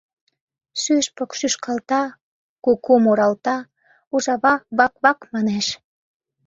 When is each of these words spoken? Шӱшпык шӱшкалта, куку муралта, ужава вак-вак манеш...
Шӱшпык 0.81 1.31
шӱшкалта, 1.39 2.01
куку 2.63 2.93
муралта, 3.03 3.57
ужава 4.13 4.53
вак-вак 4.77 5.19
манеш... 5.33 5.67